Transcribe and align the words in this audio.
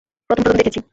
প্রথম 0.29 0.43
প্রথম 0.43 0.57
দেখেছি। 0.59 0.81